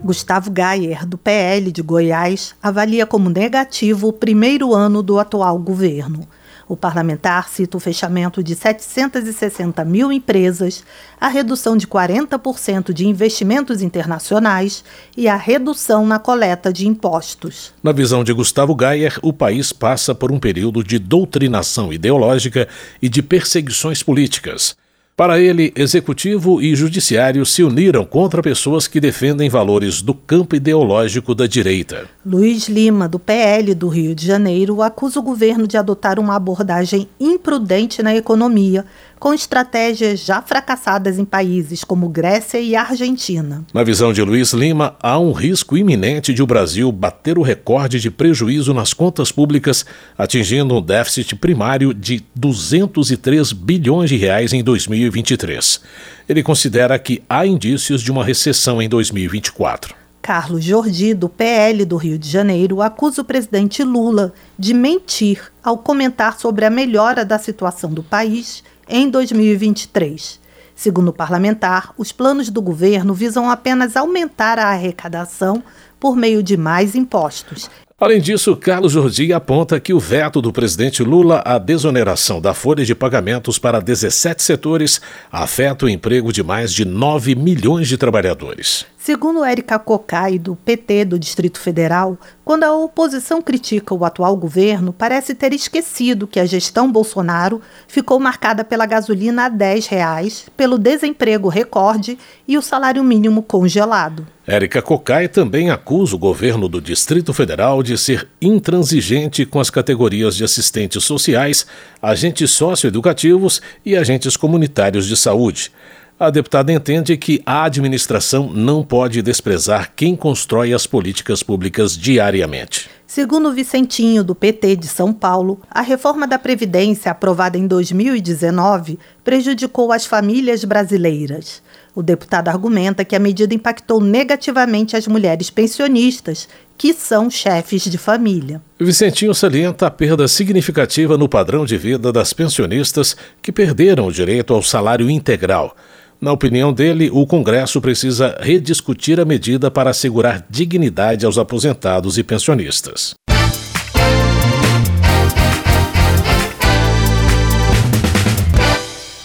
Gustavo 0.06 0.52
Gayer, 0.52 1.04
do 1.04 1.18
PL 1.18 1.72
de 1.72 1.82
Goiás, 1.82 2.54
avalia 2.62 3.04
como 3.04 3.28
negativo 3.28 4.06
o 4.06 4.12
primeiro 4.12 4.72
ano 4.72 5.02
do 5.02 5.18
atual 5.18 5.58
governo. 5.58 6.28
O 6.68 6.76
parlamentar 6.76 7.48
cita 7.48 7.76
o 7.76 7.80
fechamento 7.80 8.40
de 8.40 8.54
760 8.54 9.84
mil 9.84 10.12
empresas, 10.12 10.84
a 11.20 11.26
redução 11.26 11.76
de 11.76 11.88
40% 11.88 12.92
de 12.92 13.06
investimentos 13.08 13.82
internacionais 13.82 14.84
e 15.16 15.26
a 15.26 15.34
redução 15.34 16.06
na 16.06 16.20
coleta 16.20 16.72
de 16.72 16.86
impostos. 16.86 17.72
Na 17.82 17.90
visão 17.90 18.22
de 18.22 18.32
Gustavo 18.32 18.76
Gayer, 18.76 19.18
o 19.22 19.32
país 19.32 19.72
passa 19.72 20.14
por 20.14 20.30
um 20.30 20.38
período 20.38 20.84
de 20.84 21.00
doutrinação 21.00 21.92
ideológica 21.92 22.68
e 23.02 23.08
de 23.08 23.22
perseguições 23.22 24.04
políticas. 24.04 24.76
Para 25.16 25.40
ele, 25.40 25.73
executivo 25.75 26.61
e 26.61 26.76
judiciário 26.76 27.46
se 27.46 27.62
uniram 27.62 28.04
contra 28.04 28.42
pessoas 28.42 28.87
que 28.87 29.00
defendem 29.00 29.49
valores 29.49 30.02
do 30.02 30.12
campo 30.12 30.54
ideológico 30.54 31.35
da 31.35 31.46
direita. 31.46 32.06
Luiz 32.28 32.68
Lima, 32.68 33.09
do 33.09 33.21
PL 33.21 33.73
do 33.73 33.87
Rio 33.87 34.12
de 34.12 34.26
Janeiro, 34.26 34.83
acusa 34.83 35.21
o 35.21 35.23
governo 35.23 35.64
de 35.64 35.76
adotar 35.76 36.18
uma 36.18 36.35
abordagem 36.35 37.09
imprudente 37.21 38.02
na 38.02 38.16
economia, 38.16 38.85
com 39.16 39.33
estratégias 39.33 40.18
já 40.18 40.42
fracassadas 40.42 41.21
em 41.21 41.25
países 41.25 41.85
como 41.85 42.09
Grécia 42.09 42.59
e 42.59 42.75
Argentina. 42.75 43.64
Na 43.73 43.85
visão 43.85 44.12
de 44.12 44.21
Luiz 44.23 44.52
Lima, 44.52 44.97
há 45.00 45.16
um 45.21 45.30
risco 45.30 45.76
iminente 45.76 46.35
de 46.35 46.42
o 46.42 46.47
Brasil 46.49 46.90
bater 46.90 47.38
o 47.38 47.42
recorde 47.42 48.00
de 48.00 48.11
prejuízo 48.11 48.75
nas 48.75 48.92
contas 48.92 49.30
públicas, 49.30 49.87
atingindo 50.18 50.75
um 50.75 50.83
déficit 50.83 51.37
primário 51.37 51.95
de 51.95 52.25
203 52.35 53.52
bilhões 53.52 54.11
de 54.11 54.16
reais 54.16 54.52
em 54.52 54.64
2023. 54.64 55.80
Ele 56.28 56.42
considera 56.42 56.99
que 56.99 57.23
há 57.28 57.47
indícios 57.47 58.02
de 58.02 58.11
uma 58.11 58.25
recessão 58.25 58.83
em 58.83 58.88
2024. 58.88 60.05
Carlos 60.26 60.64
Jordi, 60.64 61.14
do 61.14 61.28
PL 61.28 61.85
do 61.85 61.97
Rio 61.97 62.18
de 62.18 62.28
Janeiro, 62.28 62.83
acusa 62.83 63.23
o 63.23 63.25
presidente 63.25 63.85
Lula 63.85 64.35
de 64.59 64.75
mentir 64.75 65.52
ao 65.62 65.78
comentar 65.78 66.37
sobre 66.37 66.64
a 66.64 66.71
melhora 66.71 67.25
da 67.25 67.38
situação 67.38 67.92
do 67.92 68.02
país 68.02 68.64
em 68.88 69.09
2023. 69.09 70.40
Segundo 70.75 71.11
o 71.11 71.12
parlamentar, 71.12 71.95
os 71.97 72.11
planos 72.11 72.50
do 72.50 72.61
governo 72.61 73.14
visam 73.14 73.49
apenas 73.49 73.97
aumentar 73.97 74.59
a 74.59 74.71
arrecadação 74.71 75.62
por 76.00 76.16
meio 76.16 76.42
de 76.42 76.56
mais 76.56 76.97
impostos 76.97 77.71
Além 77.99 78.21
disso, 78.21 78.54
Carlos 78.54 78.92
Jordi 78.92 79.33
aponta 79.33 79.80
que 79.80 79.95
o 79.95 79.99
veto 79.99 80.42
do 80.42 80.52
presidente 80.52 81.02
Lula 81.02 81.42
à 81.47 81.56
desoneração 81.56 82.42
da 82.42 82.52
folha 82.52 82.85
de 82.85 82.95
pagamentos 82.95 83.59
para 83.59 83.80
17 83.80 84.42
setores 84.42 85.00
afeta 85.33 85.87
o 85.87 85.88
emprego 85.88 86.30
de 86.30 86.42
mais 86.42 86.75
de 86.75 86.85
9 86.85 87.35
milhões 87.35 87.88
de 87.88 87.97
trabalhadores. 87.97 88.85
Segundo 89.06 89.44
Érica 89.44 89.78
Cocai, 89.78 90.36
do 90.36 90.56
PT 90.56 91.04
do 91.04 91.16
Distrito 91.16 91.60
Federal, 91.60 92.18
quando 92.44 92.64
a 92.64 92.72
oposição 92.72 93.40
critica 93.40 93.94
o 93.94 94.04
atual 94.04 94.36
governo, 94.36 94.92
parece 94.92 95.32
ter 95.32 95.52
esquecido 95.52 96.26
que 96.26 96.40
a 96.40 96.44
gestão 96.44 96.90
Bolsonaro 96.90 97.62
ficou 97.86 98.18
marcada 98.18 98.64
pela 98.64 98.84
gasolina 98.84 99.44
a 99.44 99.48
10 99.48 99.86
reais, 99.86 100.46
pelo 100.56 100.76
desemprego 100.76 101.48
recorde 101.48 102.18
e 102.48 102.58
o 102.58 102.62
salário 102.62 103.04
mínimo 103.04 103.44
congelado. 103.44 104.26
Érica 104.44 104.82
Cocai 104.82 105.28
também 105.28 105.70
acusa 105.70 106.16
o 106.16 106.18
governo 106.18 106.68
do 106.68 106.80
Distrito 106.80 107.32
Federal 107.32 107.84
de 107.84 107.96
ser 107.96 108.26
intransigente 108.42 109.46
com 109.46 109.60
as 109.60 109.70
categorias 109.70 110.34
de 110.34 110.42
assistentes 110.42 111.04
sociais, 111.04 111.64
agentes 112.02 112.50
socioeducativos 112.50 113.62
e 113.84 113.96
agentes 113.96 114.36
comunitários 114.36 115.06
de 115.06 115.16
saúde. 115.16 115.70
A 116.18 116.30
deputada 116.30 116.73
entende 116.73 117.14
que 117.18 117.42
a 117.44 117.64
administração 117.64 118.50
não 118.50 118.82
pode 118.82 119.20
desprezar 119.20 119.92
quem 119.94 120.16
constrói 120.16 120.73
as 120.73 120.87
políticas 120.87 121.42
públicas 121.42 121.94
diariamente. 121.94 122.88
Segundo 123.06 123.52
Vicentinho, 123.52 124.25
do 124.25 124.35
PT 124.35 124.76
de 124.76 124.88
São 124.88 125.12
Paulo, 125.12 125.61
a 125.70 125.82
reforma 125.82 126.26
da 126.26 126.38
Previdência, 126.38 127.12
aprovada 127.12 127.58
em 127.58 127.66
2019, 127.66 128.99
prejudicou 129.23 129.92
as 129.92 130.06
famílias 130.06 130.64
brasileiras. 130.64 131.62
O 131.94 132.02
deputado 132.02 132.49
argumenta 132.49 133.04
que 133.04 133.14
a 133.14 133.18
medida 133.18 133.54
impactou 133.54 134.00
negativamente 134.00 134.96
as 134.96 135.06
mulheres 135.06 135.50
pensionistas, 135.50 136.49
que 136.78 136.94
são 136.94 137.30
chefes 137.30 137.82
de 137.85 137.99
família. 137.99 138.62
Vicentinho 138.80 139.35
salienta 139.35 139.87
a 139.87 139.90
perda 139.90 140.26
significativa 140.26 141.18
no 141.18 141.28
padrão 141.28 141.66
de 141.66 141.76
vida 141.76 142.11
das 142.11 142.32
pensionistas 142.32 143.14
que 143.42 143.52
perderam 143.52 144.06
o 144.06 144.12
direito 144.12 144.54
ao 144.54 144.62
salário 144.62 145.11
integral. 145.11 145.76
Na 146.20 146.32
opinião 146.32 146.73
dele, 146.73 147.11
o 147.11 147.26
Congresso 147.26 147.80
precisa 147.80 148.37
rediscutir 148.40 149.20
a 149.20 149.25
medida 149.25 149.70
para 149.70 149.90
assegurar 149.90 150.46
dignidade 150.49 151.26
aos 151.26 151.37
aposentados 151.37 152.16
e 152.16 152.23
pensionistas. 152.23 153.14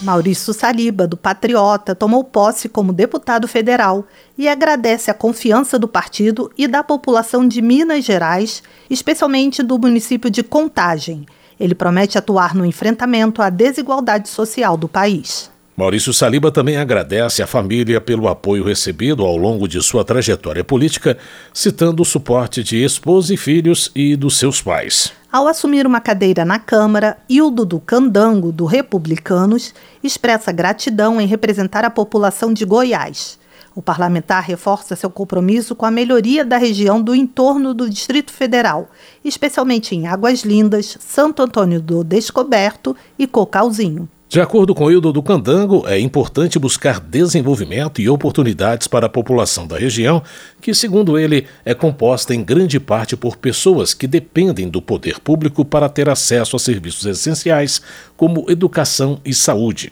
Maurício 0.01 0.51
Saliba, 0.51 1.07
do 1.07 1.15
Patriota, 1.15 1.93
tomou 1.93 2.23
posse 2.23 2.67
como 2.67 2.91
deputado 2.91 3.47
federal 3.47 4.05
e 4.35 4.49
agradece 4.49 5.11
a 5.11 5.13
confiança 5.13 5.77
do 5.77 5.87
partido 5.87 6.51
e 6.57 6.67
da 6.67 6.83
população 6.83 7.47
de 7.47 7.61
Minas 7.61 8.03
Gerais, 8.03 8.63
especialmente 8.89 9.61
do 9.61 9.77
município 9.77 10.29
de 10.29 10.41
Contagem. 10.41 11.25
Ele 11.59 11.75
promete 11.75 12.17
atuar 12.17 12.55
no 12.55 12.65
enfrentamento 12.65 13.41
à 13.41 13.49
desigualdade 13.49 14.27
social 14.27 14.75
do 14.75 14.87
país. 14.87 15.50
Maurício 15.75 16.13
Saliba 16.13 16.51
também 16.51 16.77
agradece 16.77 17.41
à 17.41 17.47
família 17.47 18.01
pelo 18.01 18.27
apoio 18.27 18.63
recebido 18.63 19.23
ao 19.23 19.37
longo 19.37 19.67
de 19.67 19.81
sua 19.81 20.03
trajetória 20.03 20.63
política, 20.63 21.17
citando 21.53 22.01
o 22.01 22.05
suporte 22.05 22.61
de 22.61 22.83
esposa 22.83 23.33
e 23.33 23.37
filhos 23.37 23.89
e 23.95 24.15
dos 24.15 24.37
seus 24.37 24.61
pais. 24.61 25.13
Ao 25.31 25.47
assumir 25.47 25.87
uma 25.87 26.01
cadeira 26.01 26.43
na 26.43 26.59
Câmara, 26.59 27.17
Hildo 27.29 27.65
do 27.65 27.79
Candango, 27.79 28.51
do 28.51 28.65
Republicanos, 28.65 29.73
expressa 30.03 30.51
gratidão 30.51 31.21
em 31.21 31.25
representar 31.25 31.85
a 31.85 31.89
população 31.89 32.53
de 32.53 32.65
Goiás. 32.65 33.39
O 33.73 33.81
parlamentar 33.81 34.43
reforça 34.43 34.97
seu 34.97 35.09
compromisso 35.09 35.73
com 35.73 35.85
a 35.85 35.91
melhoria 35.91 36.43
da 36.43 36.57
região 36.57 37.01
do 37.01 37.15
entorno 37.15 37.73
do 37.73 37.89
Distrito 37.89 38.33
Federal, 38.33 38.89
especialmente 39.23 39.95
em 39.95 40.05
Águas 40.05 40.41
Lindas, 40.41 40.97
Santo 40.99 41.41
Antônio 41.41 41.81
do 41.81 42.03
Descoberto 42.03 42.93
e 43.17 43.25
Cocalzinho. 43.25 44.09
De 44.31 44.39
acordo 44.39 44.73
com 44.73 44.89
Hildo 44.89 45.11
do 45.11 45.21
Candango, 45.21 45.83
é 45.85 45.99
importante 45.99 46.57
buscar 46.57 47.01
desenvolvimento 47.01 47.99
e 47.99 48.07
oportunidades 48.07 48.87
para 48.87 49.07
a 49.07 49.09
população 49.09 49.67
da 49.67 49.77
região, 49.77 50.23
que, 50.61 50.73
segundo 50.73 51.19
ele, 51.19 51.47
é 51.65 51.73
composta 51.73 52.33
em 52.33 52.41
grande 52.41 52.79
parte 52.79 53.17
por 53.17 53.35
pessoas 53.35 53.93
que 53.93 54.07
dependem 54.07 54.69
do 54.69 54.81
poder 54.81 55.19
público 55.19 55.65
para 55.65 55.89
ter 55.89 56.07
acesso 56.07 56.55
a 56.55 56.59
serviços 56.59 57.05
essenciais, 57.05 57.81
como 58.15 58.49
educação 58.49 59.19
e 59.25 59.33
saúde. 59.33 59.91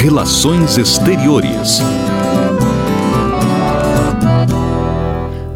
Relações 0.00 0.78
Exteriores 0.78 1.80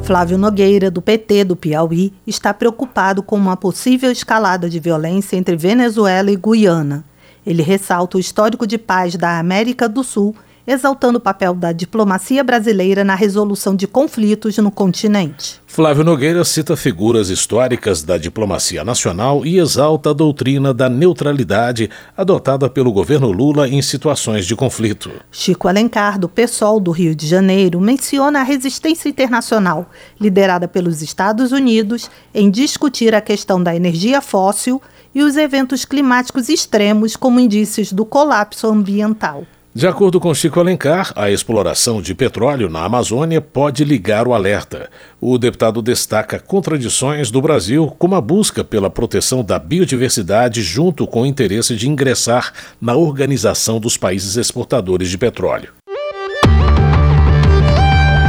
Flávio 0.04 0.37
Nogueira, 0.37 0.90
do 0.90 1.00
PT 1.00 1.44
do 1.44 1.56
Piauí, 1.56 2.12
está 2.26 2.52
preocupado 2.52 3.23
com 3.23 3.37
uma 3.37 3.56
possível 3.56 4.12
escalada 4.12 4.68
de 4.68 4.78
violência 4.78 5.34
entre 5.34 5.56
Venezuela 5.56 6.30
e 6.30 6.37
Guiana. 6.37 7.02
Ele 7.44 7.62
ressalta 7.62 8.18
o 8.18 8.20
histórico 8.20 8.66
de 8.66 8.76
paz 8.76 9.16
da 9.16 9.38
América 9.38 9.88
do 9.88 10.04
Sul 10.04 10.37
exaltando 10.66 11.18
o 11.18 11.21
papel 11.21 11.54
da 11.54 11.73
diplomacia 11.73 12.42
brasileira 12.42 13.04
na 13.04 13.14
resolução 13.14 13.76
de 13.76 13.87
conflitos 13.87 14.56
no 14.59 14.71
continente. 14.71 15.61
Flávio 15.66 16.04
Nogueira 16.04 16.44
cita 16.44 16.76
figuras 16.76 17.28
históricas 17.30 18.02
da 18.02 18.16
diplomacia 18.16 18.85
nacional 18.85 19.44
e 19.44 19.59
exalta 19.59 20.11
a 20.11 20.12
doutrina 20.12 20.73
da 20.73 20.88
neutralidade 20.88 21.90
adotada 22.16 22.71
pelo 22.71 22.92
governo 22.92 23.33
Lula 23.33 23.68
em 23.68 23.83
situações 23.83 24.47
de 24.47 24.54
conflito. 24.54 25.11
Chico 25.33 25.66
Alencar, 25.66 26.18
do 26.18 26.28
PSOL 26.28 26.78
do 26.78 26.92
Rio 26.92 27.14
de 27.14 27.26
Janeiro, 27.26 27.80
menciona 27.80 28.40
a 28.40 28.44
resistência 28.44 29.09
internacional, 29.09 29.90
liderada 30.21 30.68
pelos 30.68 31.02
Estados 31.02 31.50
Unidos, 31.50 32.09
em 32.33 32.50
discutir 32.50 33.14
a 33.14 33.21
questão 33.21 33.61
da 33.62 33.75
energia 33.75 34.21
fóssil 34.21 34.80
e 35.14 35.23
os 35.23 35.37
eventos 35.37 35.85
climáticos 35.85 36.49
extremos 36.49 37.16
como 37.16 37.40
indícios 37.40 37.92
do 37.92 38.04
colapso 38.04 38.66
ambiental. 38.66 39.44
De 39.76 39.88
acordo 39.88 40.20
com 40.20 40.32
Chico 40.32 40.60
Alencar, 40.60 41.12
a 41.16 41.32
exploração 41.32 42.00
de 42.00 42.14
petróleo 42.14 42.70
na 42.70 42.84
Amazônia 42.84 43.40
pode 43.40 43.82
ligar 43.82 44.28
o 44.28 44.32
alerta. 44.32 44.88
O 45.20 45.36
deputado 45.36 45.82
destaca 45.82 46.38
contradições 46.38 47.28
do 47.28 47.42
Brasil, 47.42 47.92
como 47.98 48.14
a 48.14 48.20
busca 48.20 48.62
pela 48.62 48.88
proteção 48.88 49.42
da 49.42 49.58
biodiversidade 49.58 50.62
junto 50.62 51.08
com 51.08 51.22
o 51.22 51.26
interesse 51.26 51.74
de 51.74 51.88
ingressar 51.88 52.52
na 52.80 52.94
Organização 52.94 53.80
dos 53.80 53.96
Países 53.96 54.36
Exportadores 54.36 55.10
de 55.10 55.18
Petróleo. 55.18 55.72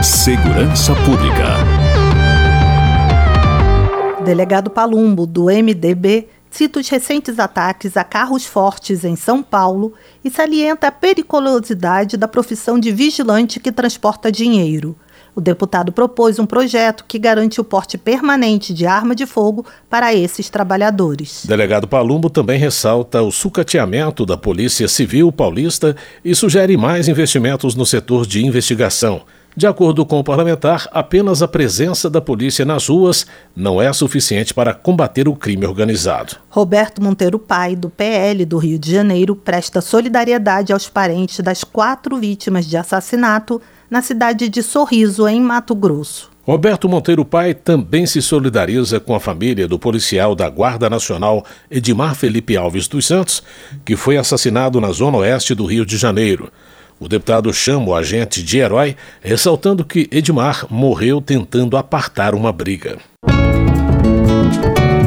Segurança 0.01 0.95
Pública. 0.95 1.85
Delegado 4.25 4.71
Palumbo, 4.71 5.27
do 5.27 5.45
MDB, 5.45 6.27
cita 6.55 6.79
os 6.79 6.87
recentes 6.87 7.37
ataques 7.37 7.97
a 7.97 8.03
carros 8.03 8.45
fortes 8.45 9.03
em 9.03 9.17
São 9.17 9.43
Paulo 9.43 9.93
e 10.23 10.29
salienta 10.29 10.87
a 10.87 10.91
periculosidade 10.91 12.15
da 12.15 12.29
profissão 12.29 12.79
de 12.79 12.93
vigilante 12.93 13.59
que 13.59 13.73
transporta 13.73 14.31
dinheiro. 14.31 14.95
O 15.35 15.41
deputado 15.41 15.91
propôs 15.91 16.39
um 16.39 16.45
projeto 16.45 17.03
que 17.05 17.19
garante 17.19 17.59
o 17.59 17.63
porte 17.63 17.97
permanente 17.97 18.73
de 18.73 18.87
arma 18.87 19.13
de 19.13 19.25
fogo 19.25 19.65
para 19.89 20.13
esses 20.13 20.49
trabalhadores. 20.49 21.45
Delegado 21.45 21.89
Palumbo 21.89 22.29
também 22.29 22.57
ressalta 22.57 23.21
o 23.21 23.31
sucateamento 23.31 24.25
da 24.25 24.37
Polícia 24.37 24.87
Civil 24.87 25.33
Paulista 25.33 25.93
e 26.23 26.33
sugere 26.33 26.77
mais 26.77 27.09
investimentos 27.09 27.75
no 27.75 27.85
setor 27.85 28.25
de 28.25 28.45
investigação. 28.45 29.23
De 29.57 29.65
acordo 29.65 30.05
com 30.05 30.19
o 30.19 30.23
parlamentar, 30.23 30.89
apenas 30.91 31.41
a 31.41 31.47
presença 31.47 32.09
da 32.09 32.19
polícia 32.19 32.65
nas 32.65 32.89
ruas 32.89 33.25
não 33.55 33.81
é 33.81 33.91
suficiente 33.93 34.53
para 34.53 34.73
combater 34.73 35.29
o 35.29 35.35
crime 35.35 35.65
organizado. 35.65 36.35
Roberto 36.49 37.01
Monteiro 37.01 37.39
Pai, 37.39 37.73
do 37.73 37.89
PL 37.89 38.43
do 38.43 38.57
Rio 38.57 38.77
de 38.77 38.91
Janeiro, 38.91 39.33
presta 39.33 39.79
solidariedade 39.79 40.73
aos 40.73 40.89
parentes 40.89 41.39
das 41.39 41.63
quatro 41.63 42.17
vítimas 42.17 42.65
de 42.65 42.75
assassinato 42.75 43.61
na 43.89 44.01
cidade 44.01 44.49
de 44.49 44.61
Sorriso, 44.61 45.25
em 45.25 45.39
Mato 45.39 45.73
Grosso. 45.73 46.35
Roberto 46.43 46.89
Monteiro 46.89 47.23
Pai 47.23 47.53
também 47.53 48.05
se 48.05 48.21
solidariza 48.21 48.99
com 48.99 49.15
a 49.15 49.21
família 49.21 49.69
do 49.69 49.79
policial 49.79 50.35
da 50.35 50.49
Guarda 50.49 50.89
Nacional 50.89 51.45
Edmar 51.71 52.13
Felipe 52.13 52.57
Alves 52.57 52.89
dos 52.89 53.07
Santos, 53.07 53.41
que 53.85 53.95
foi 53.95 54.17
assassinado 54.17 54.81
na 54.81 54.91
zona 54.91 55.19
oeste 55.19 55.55
do 55.55 55.65
Rio 55.65 55.85
de 55.85 55.97
Janeiro. 55.97 56.51
O 56.97 57.09
deputado 57.09 57.53
chama 57.53 57.87
o 57.89 57.95
agente 57.95 58.41
de 58.41 58.57
herói, 58.57 58.95
ressaltando 59.21 59.83
que 59.83 60.07
Edmar 60.11 60.65
morreu 60.69 61.19
tentando 61.19 61.75
apartar 61.75 62.33
uma 62.33 62.53
briga. 62.53 62.97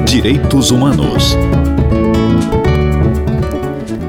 Direitos 0.04 0.71
Humanos. 0.71 1.35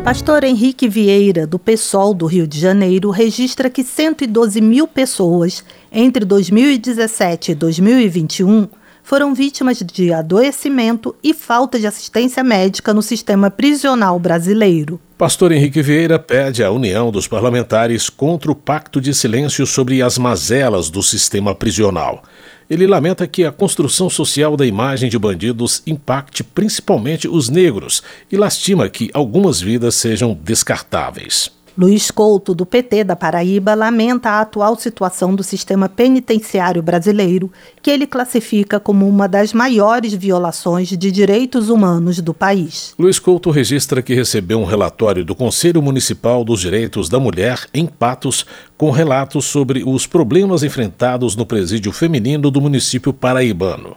Pastor 0.04 0.44
Henrique 0.44 0.90
Vieira, 0.90 1.48
do 1.48 1.58
PSOL 1.58 2.14
do 2.14 2.26
Rio 2.26 2.48
de 2.48 2.60
Janeiro, 2.60 3.12
registra 3.12 3.70
que 3.70 3.84
112 3.84 4.60
mil 4.60 4.88
pessoas, 4.88 5.64
entre 5.92 6.26
2017 6.26 7.52
e 7.52 7.56
2021, 7.56 8.68
foram 9.10 9.34
vítimas 9.34 9.80
de 9.80 10.14
adoecimento 10.14 11.16
e 11.24 11.34
falta 11.34 11.80
de 11.80 11.88
assistência 11.88 12.44
médica 12.44 12.94
no 12.94 13.02
sistema 13.02 13.50
prisional 13.50 14.20
brasileiro. 14.20 15.02
Pastor 15.18 15.52
Henrique 15.52 15.82
Vieira 15.82 16.20
pede 16.20 16.64
à 16.64 16.70
união 16.70 17.10
dos 17.10 17.28
parlamentares 17.28 18.08
contra 18.08 18.52
o 18.52 18.56
pacto 18.56 19.02
de 19.02 19.12
silêncio 19.12 19.66
sobre 19.66 20.04
as 20.04 20.20
mazelas 20.20 20.92
do 20.92 21.02
sistema 21.02 21.56
prisional. 21.56 22.22
Ele 22.70 22.86
lamenta 22.86 23.26
que 23.26 23.44
a 23.44 23.52
construção 23.52 24.12
social 24.12 24.56
da 24.56 24.64
imagem 24.64 25.10
de 25.10 25.18
bandidos 25.18 25.82
impacte 25.88 26.44
principalmente 26.44 27.28
os 27.28 27.50
negros 27.50 28.04
e 28.32 28.38
lastima 28.38 28.88
que 28.90 29.10
algumas 29.12 29.60
vidas 29.60 29.96
sejam 29.96 30.38
descartáveis. 30.40 31.50
Luiz 31.80 32.12
Couto, 32.12 32.54
do 32.54 32.66
PT 32.66 33.06
da 33.06 33.16
Paraíba, 33.16 33.74
lamenta 33.74 34.32
a 34.32 34.42
atual 34.42 34.78
situação 34.78 35.34
do 35.34 35.42
sistema 35.42 35.88
penitenciário 35.88 36.84
brasileiro, 36.84 37.50
que 37.82 37.90
ele 37.90 38.06
classifica 38.06 38.82
como 38.82 39.08
uma 39.08 39.30
das 39.30 39.54
maiores 39.54 40.14
violações 40.14 40.90
de 40.90 41.10
direitos 41.10 41.70
humanos 41.70 42.20
do 42.20 42.34
país. 42.34 42.94
Luiz 43.00 43.18
Couto 43.18 43.50
registra 43.50 44.02
que 44.02 44.14
recebeu 44.14 44.60
um 44.60 44.66
relatório 44.66 45.24
do 45.24 45.34
Conselho 45.34 45.82
Municipal 45.82 46.44
dos 46.44 46.60
Direitos 46.60 47.08
da 47.08 47.18
Mulher 47.18 47.66
em 47.74 47.86
Patos, 47.86 48.46
com 48.78 48.92
relatos 48.92 49.46
sobre 49.46 49.82
os 49.86 50.06
problemas 50.06 50.64
enfrentados 50.64 51.34
no 51.34 51.46
presídio 51.46 51.94
feminino 51.94 52.52
do 52.52 52.60
município 52.60 53.14
paraibano. 53.14 53.96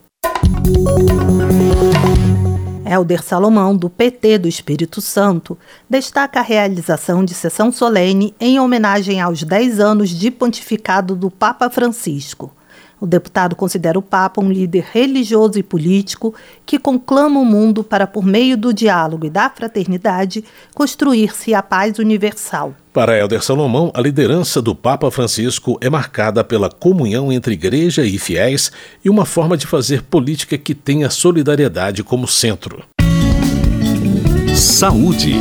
Helder 2.93 3.23
Salomão, 3.23 3.75
do 3.75 3.89
PT 3.89 4.37
do 4.37 4.47
Espírito 4.47 5.01
Santo, 5.01 5.57
destaca 5.89 6.41
a 6.41 6.43
realização 6.43 7.25
de 7.25 7.33
sessão 7.33 7.73
solene 7.73 8.35
em 8.39 8.61
homenagem 8.61 9.19
aos 9.19 9.43
10 9.43 9.81
anos 9.81 10.11
de 10.11 10.31
pontificado 10.31 11.17
do 11.17 11.31
Papa 11.31 11.71
Francisco. 11.71 12.53
O 13.03 13.07
deputado 13.07 13.57
considera 13.57 13.99
o 13.99 14.03
Papa 14.03 14.41
um 14.41 14.49
líder 14.49 14.85
religioso 14.93 15.59
e 15.59 15.63
político 15.65 16.33
que 16.65 16.79
conclama 16.79 17.41
o 17.41 17.45
mundo 17.45 17.83
para, 17.83 18.07
por 18.07 18.25
meio 18.25 18.57
do 18.57 18.73
diálogo 18.73 19.27
e 19.27 19.31
da 19.31 19.51
fraternidade, 19.51 20.45
construir-se 20.73 21.53
a 21.53 21.61
paz 21.65 21.99
universal. 21.99 22.77
Para 22.93 23.19
Helder 23.19 23.43
Salomão, 23.43 23.91
a 23.93 24.01
liderança 24.01 24.63
do 24.63 24.73
Papa 24.73 25.11
Francisco 25.11 25.77
é 25.81 25.91
marcada 25.91 26.45
pela 26.45 26.71
comunhão 26.71 27.33
entre 27.33 27.55
igreja 27.55 28.05
e 28.05 28.17
fiéis 28.21 28.71
e 29.05 29.11
uma 29.11 29.27
forma 29.27 29.57
de 29.57 29.67
fazer 29.67 30.05
política 30.05 30.57
que 30.57 30.73
tenha 30.73 31.11
solidariedade 31.11 32.05
como 32.05 32.29
centro. 32.29 32.85
Saúde. 34.55 35.35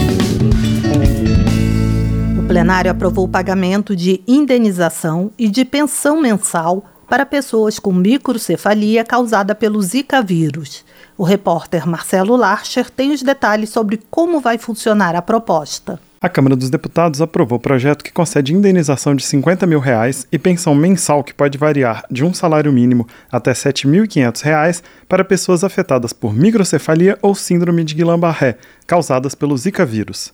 O 2.40 2.48
plenário 2.48 2.90
aprovou 2.90 3.26
o 3.26 3.30
pagamento 3.30 3.96
de 3.96 4.24
indenização 4.28 5.30
e 5.38 5.48
de 5.48 5.64
pensão 5.64 6.20
mensal 6.20 6.84
para 7.12 7.26
pessoas 7.26 7.78
com 7.78 7.92
microcefalia 7.92 9.04
causada 9.04 9.54
pelo 9.54 9.82
Zika 9.82 10.22
vírus. 10.22 10.86
O 11.18 11.26
repórter 11.26 11.86
Marcelo 11.86 12.38
Larcher 12.38 12.90
tem 12.90 13.12
os 13.12 13.22
detalhes 13.22 13.70
sobre 13.70 14.00
como 14.10 14.40
vai 14.40 14.58
funcionar 14.58 15.14
a 15.14 15.22
proposta. 15.22 16.00
A 16.22 16.30
Câmara 16.30 16.56
dos 16.56 16.70
Deputados 16.70 17.22
aprovou 17.22 17.58
o 17.58 17.62
projeto 17.62 18.02
que 18.02 18.14
concede 18.14 18.54
indenização 18.54 19.14
de 19.14 19.26
50 19.26 19.68
mil 19.68 19.82
reais 19.82 20.26
e 20.32 20.40
pensão 20.40 20.74
mensal 20.74 21.22
que 21.22 21.34
pode 21.34 21.58
variar 21.58 22.06
de 22.10 22.24
um 22.24 22.34
salário 22.34 22.72
mínimo 22.72 23.06
até 23.30 23.52
7.500 23.52 24.42
reais 24.42 24.82
para 25.10 25.26
pessoas 25.26 25.66
afetadas 25.66 26.14
por 26.14 26.34
microcefalia 26.34 27.20
ou 27.22 27.36
síndrome 27.36 27.84
de 27.84 27.94
Guillain-Barré, 27.94 28.56
causadas 28.88 29.36
pelo 29.36 29.58
Zika 29.58 29.86
vírus. 29.86 30.32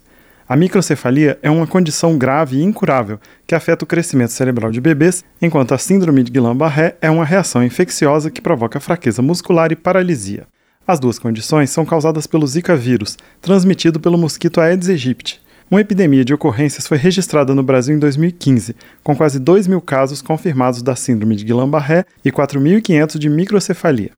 A 0.49 0.55
microcefalia 0.55 1.37
é 1.41 1.51
uma 1.51 1.67
condição 1.67 2.17
grave 2.17 2.57
e 2.57 2.63
incurável 2.63 3.19
que 3.45 3.53
afeta 3.53 3.83
o 3.83 3.87
crescimento 3.87 4.31
cerebral 4.31 4.71
de 4.71 4.79
bebês, 4.79 5.25
enquanto 5.41 5.73
a 5.73 5.77
síndrome 5.77 6.23
de 6.23 6.31
Guillain-Barré 6.31 6.95
é 7.01 7.11
uma 7.11 7.25
reação 7.25 7.61
infecciosa 7.61 8.31
que 8.31 8.39
provoca 8.39 8.79
fraqueza 8.79 9.21
muscular 9.21 9.73
e 9.73 9.75
paralisia. 9.75 10.47
As 10.87 11.01
duas 11.01 11.19
condições 11.19 11.69
são 11.69 11.85
causadas 11.85 12.25
pelo 12.25 12.47
Zika 12.47 12.77
vírus, 12.77 13.17
transmitido 13.41 13.99
pelo 13.99 14.17
mosquito 14.17 14.61
Aedes 14.61 14.87
aegypti. 14.87 15.41
Uma 15.69 15.81
epidemia 15.81 16.23
de 16.23 16.33
ocorrências 16.33 16.87
foi 16.87 16.97
registrada 16.97 17.53
no 17.53 17.61
Brasil 17.61 17.93
em 17.93 17.99
2015, 17.99 18.73
com 19.03 19.13
quase 19.17 19.39
2 19.39 19.67
mil 19.67 19.81
casos 19.81 20.21
confirmados 20.21 20.81
da 20.81 20.95
síndrome 20.95 21.35
de 21.35 21.43
Guillain-Barré 21.43 22.05
e 22.23 22.31
4.500 22.31 23.19
de 23.19 23.29
microcefalia. 23.29 24.11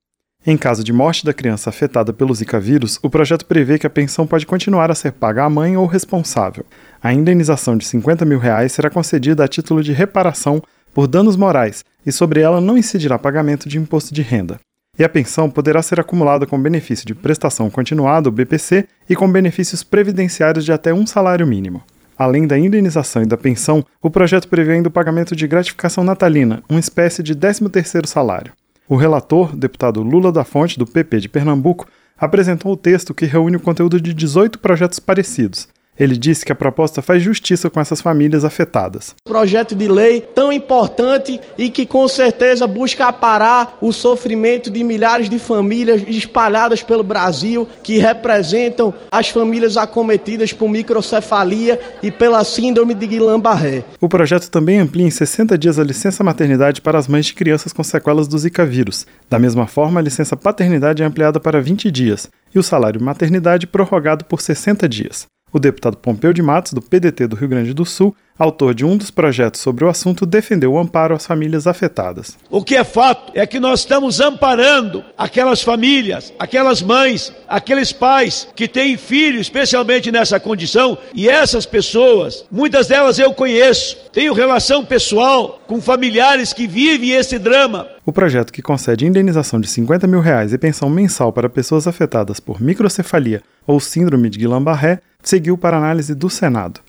Em 0.47 0.56
caso 0.56 0.86
de 0.86 0.93
morte 0.93 1.25
da 1.25 1.34
criança 1.34 1.69
afetada 1.69 2.13
pelo 2.13 2.34
Zika 2.34 2.60
vírus, 2.60 2.97
o 3.04 3.10
projeto 3.10 3.45
prevê 3.45 3.78
que 3.78 3.86
a 3.86 3.89
pensão 3.89 4.25
pode 4.25 4.45
continuar 4.45 4.89
a 4.89 4.95
ser 4.95 5.12
paga 5.12 5.43
à 5.43 5.49
mãe 5.49 5.75
ou 5.75 5.86
responsável. 5.86 6.65
A 7.04 7.13
indenização 7.13 7.75
de 7.75 7.86
50 7.86 8.23
mil 8.23 8.39
reais 8.39 8.71
será 8.71 8.89
concedida 8.89 9.43
a 9.43 9.47
título 9.49 9.84
de 9.84 9.91
reparação 9.91 10.63
por 10.93 11.08
danos 11.08 11.36
morais 11.36 11.84
e 12.06 12.12
sobre 12.12 12.39
ela 12.39 12.62
não 12.62 12.78
incidirá 12.78 13.19
pagamento 13.19 13.67
de 13.67 13.78
imposto 13.78 14.13
de 14.13 14.21
renda. 14.21 14.60
E 14.97 15.04
a 15.04 15.10
pensão 15.10 15.49
poderá 15.49 15.82
ser 15.82 15.99
acumulada 15.99 16.47
com 16.47 16.62
benefício 16.62 17.06
de 17.06 17.13
prestação 17.13 17.69
continuada, 17.69 18.32
BPC, 18.32 18.88
e 19.10 19.15
com 19.15 19.32
benefícios 19.32 19.84
previdenciários 19.84 20.63
de 20.63 20.71
até 20.71 20.93
um 20.93 21.06
salário 21.06 21.45
mínimo. 21.45 21.84
Além 22.17 22.47
da 22.47 22.58
indenização 22.58 23.23
e 23.23 23.25
da 23.25 23.38
pensão, 23.38 23.86
o 24.02 24.10
projeto 24.10 24.47
prevê 24.47 24.73
ainda 24.73 24.88
o 24.89 24.91
pagamento 24.91 25.36
de 25.36 25.47
gratificação 25.47 26.04
natalina, 26.04 26.63
uma 26.69 26.80
espécie 26.80 27.21
de 27.21 27.36
13º 27.36 28.08
salário. 28.08 28.52
O 28.91 28.95
relator, 28.95 29.56
deputado 29.56 30.02
Lula 30.02 30.32
da 30.32 30.43
Fonte, 30.43 30.80
do 30.80 30.88
PP 30.88 31.19
de 31.19 31.30
Pernambuco, 31.30 31.88
apresentou 32.17 32.71
o 32.71 32.75
texto 32.75 33.13
que 33.13 33.28
reúne 33.28 33.56
o 33.56 33.60
conteúdo 33.60 34.02
de 34.02 34.15
18 34.15 34.58
projetos 34.58 34.99
parecidos. 34.99 35.67
Ele 36.00 36.16
disse 36.16 36.46
que 36.46 36.52
a 36.52 36.56
proposta 36.56 37.02
faz 37.02 37.22
justiça 37.22 37.70
com 37.70 37.80
essas 37.80 38.00
famílias 38.00 38.46
afetadas. 38.46 39.14
Projeto 39.26 39.76
de 39.76 39.88
lei 39.88 40.22
tão 40.22 40.52
importante 40.52 41.42
e 41.58 41.70
que 41.70 41.86
com 41.86 42.08
certeza 42.08 42.66
busca 42.66 43.12
parar 43.12 43.78
o 43.82 43.92
sofrimento 43.92 44.72
de 44.72 44.84
milhares 44.84 45.30
de 45.30 45.38
famílias 45.38 46.04
espalhadas 46.08 46.82
pelo 46.82 47.04
Brasil 47.04 47.68
que 47.84 47.98
representam 47.98 48.94
as 49.12 49.30
famílias 49.30 49.76
acometidas 49.76 50.54
por 50.54 50.70
microcefalia 50.70 51.80
e 52.02 52.10
pela 52.10 52.44
síndrome 52.44 52.94
de 52.94 53.06
Guillain-Barré. 53.06 53.84
O 54.00 54.08
projeto 54.08 54.50
também 54.50 54.80
amplia 54.80 55.06
em 55.06 55.12
60 55.12 55.58
dias 55.58 55.78
a 55.78 55.84
licença 55.84 56.24
maternidade 56.24 56.82
para 56.82 56.98
as 56.98 57.08
mães 57.08 57.26
de 57.26 57.34
crianças 57.34 57.74
com 57.74 57.84
sequelas 57.84 58.28
do 58.28 58.38
Zika 58.38 58.66
vírus. 58.66 59.06
Da 59.30 59.38
mesma 59.38 59.68
forma, 59.68 60.00
a 60.00 60.04
licença 60.04 60.38
paternidade 60.38 61.04
é 61.04 61.06
ampliada 61.06 61.40
para 61.40 61.62
20 61.62 61.92
dias 61.92 62.30
e 62.54 62.60
o 62.60 62.64
salário 62.64 63.02
maternidade 63.02 63.68
prorrogado 63.68 64.26
por 64.26 64.42
60 64.42 64.88
dias. 64.88 65.28
O 65.52 65.60
deputado 65.60 65.98
Pompeu 65.98 66.32
de 66.32 66.42
Matos, 66.42 66.74
do 66.74 66.82
PDT 66.82 67.28
do 67.28 67.36
Rio 67.36 67.50
Grande 67.50 67.74
do 67.74 67.86
Sul, 67.86 68.16
autor 68.39 68.73
de 68.73 68.86
um 68.86 68.95
dos 68.95 69.12
projetos 69.12 69.60
sobre 69.60 69.84
o 69.84 69.89
assunto, 69.89 70.25
defendeu 70.25 70.71
o 70.71 70.80
amparo 70.80 71.13
às 71.13 71.25
famílias 71.25 71.67
afetadas. 71.67 72.38
O 72.49 72.63
que 72.63 72.78
é 72.78 72.86
fato 72.86 73.34
é 73.36 73.45
que 73.45 73.60
nós 73.60 73.82
estamos 73.82 74.21
amparando 74.21 75.04
aquelas 75.17 75.62
famílias, 75.62 76.34
aquelas 76.39 76.82
mães, 76.82 77.34
aqueles 77.47 77.91
pais 77.91 78.47
que 78.56 78.67
têm 78.67 78.95
filhos, 78.95 79.41
especialmente 79.41 80.10
nessa 80.12 80.39
condição, 80.39 80.97
e 81.13 81.28
essas 81.28 81.65
pessoas, 81.65 82.45
muitas 82.49 82.88
delas 82.88 83.19
eu 83.19 83.34
conheço, 83.34 83.97
tenho 84.13 84.34
relação 84.34 84.86
pessoal 84.86 85.60
com 85.67 85.82
familiares 85.82 86.54
que 86.54 86.65
vivem 86.65 87.12
esse 87.12 87.38
drama. 87.38 87.88
O 88.06 88.13
projeto 88.13 88.54
que 88.54 88.62
concede 88.62 89.06
indenização 89.06 89.60
de 89.60 89.67
50 89.67 90.08
mil 90.08 90.21
reais 90.21 90.54
e 90.54 90.58
pensão 90.58 90.89
mensal 90.89 91.34
para 91.34 91.49
pessoas 91.49 91.88
afetadas 91.88 92.39
por 92.39 92.62
microcefalia 92.62 93.43
ou 93.67 93.80
síndrome 93.80 94.30
de 94.30 94.39
Guillain-Barré 94.39 95.02
seguiu 95.21 95.58
para 95.58 95.78
análise 95.78 96.15
do 96.15 96.30
Senado. 96.30 96.80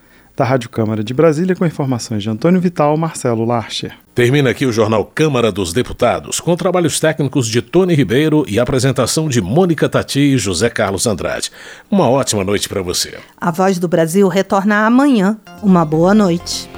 Da 0.40 0.46
Rádio 0.46 0.70
Câmara 0.70 1.04
de 1.04 1.12
Brasília, 1.12 1.54
com 1.54 1.66
informações 1.66 2.22
de 2.22 2.30
Antônio 2.30 2.58
Vital, 2.62 2.96
Marcelo 2.96 3.44
Larcher. 3.44 3.92
Termina 4.14 4.48
aqui 4.48 4.64
o 4.64 4.72
Jornal 4.72 5.04
Câmara 5.04 5.52
dos 5.52 5.70
Deputados, 5.70 6.40
com 6.40 6.56
trabalhos 6.56 6.98
técnicos 6.98 7.46
de 7.46 7.60
Tony 7.60 7.94
Ribeiro 7.94 8.46
e 8.48 8.58
apresentação 8.58 9.28
de 9.28 9.42
Mônica 9.42 9.86
Tati 9.86 10.18
e 10.18 10.38
José 10.38 10.70
Carlos 10.70 11.06
Andrade. 11.06 11.50
Uma 11.90 12.08
ótima 12.08 12.42
noite 12.42 12.70
para 12.70 12.80
você. 12.80 13.18
A 13.38 13.50
Voz 13.50 13.78
do 13.78 13.86
Brasil 13.86 14.28
retorna 14.28 14.86
amanhã. 14.86 15.36
Uma 15.62 15.84
boa 15.84 16.14
noite. 16.14 16.70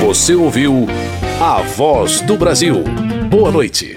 Você 0.00 0.36
ouviu 0.36 0.86
A 1.40 1.60
Voz 1.62 2.20
do 2.20 2.36
Brasil. 2.36 2.84
Boa 3.28 3.50
noite. 3.50 3.96